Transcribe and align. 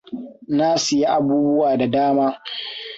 Na 0.57 0.67
siya 0.83 1.07
abubuwa 1.17 1.77
da 1.79 1.87
dama. 1.95 2.27